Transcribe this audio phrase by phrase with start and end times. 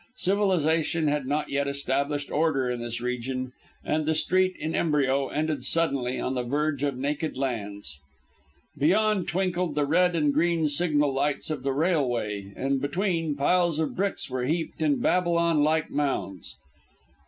[0.15, 3.51] Civilisation had not yet established order in this region,
[3.85, 7.99] and the street in embryo ended suddenly on the verge of naked lands.
[8.75, 13.95] Beyond twinkled the red and green signal lights of the railway, and between, piles of
[13.95, 16.55] bricks were heaped in Babylon like mounds.